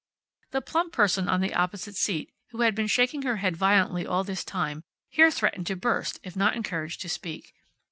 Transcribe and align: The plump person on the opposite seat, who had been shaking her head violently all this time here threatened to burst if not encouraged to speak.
The 0.49 0.61
plump 0.61 0.93
person 0.93 1.29
on 1.29 1.41
the 1.41 1.53
opposite 1.53 1.95
seat, 1.95 2.33
who 2.49 2.61
had 2.61 2.73
been 2.73 2.87
shaking 2.87 3.21
her 3.21 3.35
head 3.37 3.55
violently 3.55 4.03
all 4.03 4.23
this 4.23 4.43
time 4.43 4.83
here 5.11 5.29
threatened 5.29 5.67
to 5.67 5.75
burst 5.75 6.19
if 6.23 6.35
not 6.35 6.55
encouraged 6.55 7.01
to 7.01 7.07
speak. 7.09 7.53